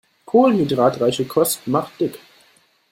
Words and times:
Kohlenhydratreiche 0.25 1.25
Kost 1.25 1.67
macht 1.67 2.01
dick. 2.01 2.17